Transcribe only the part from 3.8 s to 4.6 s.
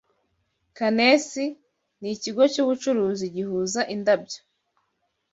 indabyo